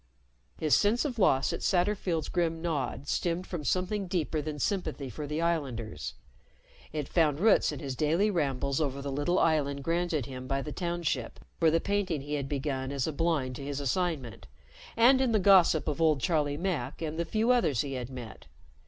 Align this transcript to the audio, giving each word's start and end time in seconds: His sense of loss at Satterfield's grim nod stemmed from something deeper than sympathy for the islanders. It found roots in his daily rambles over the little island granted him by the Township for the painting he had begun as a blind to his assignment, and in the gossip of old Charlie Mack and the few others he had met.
His 0.57 0.73
sense 0.75 1.05
of 1.05 1.19
loss 1.19 1.53
at 1.53 1.59
Satterfield's 1.59 2.27
grim 2.27 2.59
nod 2.59 3.07
stemmed 3.07 3.45
from 3.45 3.63
something 3.63 4.07
deeper 4.07 4.41
than 4.41 4.57
sympathy 4.57 5.11
for 5.11 5.27
the 5.27 5.41
islanders. 5.43 6.15
It 6.91 7.07
found 7.07 7.39
roots 7.39 7.71
in 7.71 7.77
his 7.77 7.95
daily 7.95 8.31
rambles 8.31 8.81
over 8.81 8.99
the 8.99 9.11
little 9.11 9.37
island 9.37 9.83
granted 9.83 10.25
him 10.25 10.47
by 10.47 10.63
the 10.63 10.71
Township 10.71 11.39
for 11.59 11.69
the 11.69 11.79
painting 11.79 12.21
he 12.21 12.33
had 12.33 12.49
begun 12.49 12.91
as 12.91 13.05
a 13.05 13.13
blind 13.13 13.55
to 13.57 13.63
his 13.63 13.79
assignment, 13.79 14.47
and 14.97 15.21
in 15.21 15.33
the 15.33 15.37
gossip 15.39 15.87
of 15.87 16.01
old 16.01 16.19
Charlie 16.19 16.57
Mack 16.57 17.03
and 17.03 17.19
the 17.19 17.23
few 17.23 17.51
others 17.51 17.81
he 17.81 17.93
had 17.93 18.09
met. 18.09 18.47